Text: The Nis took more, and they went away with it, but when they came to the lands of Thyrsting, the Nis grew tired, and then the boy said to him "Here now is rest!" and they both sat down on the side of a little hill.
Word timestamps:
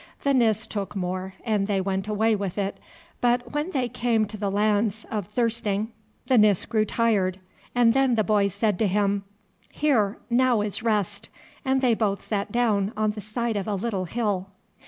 The 0.23 0.33
Nis 0.33 0.65
took 0.65 0.95
more, 0.95 1.35
and 1.45 1.67
they 1.67 1.79
went 1.79 2.07
away 2.07 2.35
with 2.35 2.57
it, 2.57 2.79
but 3.21 3.51
when 3.53 3.69
they 3.69 3.87
came 3.87 4.25
to 4.29 4.35
the 4.35 4.49
lands 4.49 5.05
of 5.11 5.27
Thyrsting, 5.27 5.89
the 6.25 6.39
Nis 6.39 6.65
grew 6.65 6.85
tired, 6.85 7.39
and 7.75 7.93
then 7.93 8.15
the 8.15 8.23
boy 8.23 8.47
said 8.47 8.79
to 8.79 8.87
him 8.87 9.25
"Here 9.69 10.17
now 10.27 10.61
is 10.61 10.81
rest!" 10.81 11.29
and 11.63 11.81
they 11.81 11.93
both 11.93 12.23
sat 12.23 12.51
down 12.51 12.93
on 12.97 13.11
the 13.11 13.21
side 13.21 13.55
of 13.55 13.67
a 13.67 13.75
little 13.75 14.05
hill. 14.05 14.47